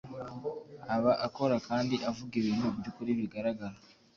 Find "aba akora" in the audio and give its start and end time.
0.95-1.55